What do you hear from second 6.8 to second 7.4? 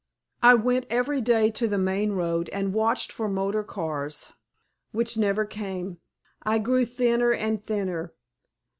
thinner